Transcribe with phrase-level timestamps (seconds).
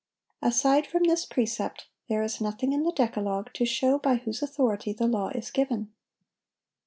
[0.41, 4.93] Aside from this precept, there is nothing in the decalogue to show by whose authority
[4.93, 5.93] the law is given.